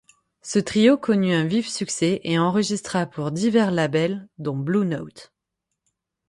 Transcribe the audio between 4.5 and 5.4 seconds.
Blue Note.